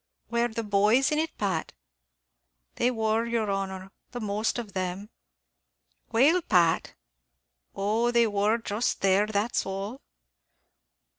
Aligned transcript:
"Were 0.31 0.47
the 0.47 0.63
boys 0.63 1.11
in 1.11 1.19
it, 1.19 1.37
Pat?" 1.37 1.73
"They 2.77 2.89
wor, 2.89 3.27
yer 3.27 3.51
honor, 3.51 3.91
the 4.09 4.19
most 4.19 4.57
of 4.57 4.75
'em." 4.75 5.11
"Well, 6.11 6.41
Pat?" 6.41 6.95
"Oh, 7.75 8.09
they 8.09 8.25
wor 8.25 8.57
just 8.57 9.01
there, 9.01 9.27
that's 9.27 9.63
all." 9.63 10.01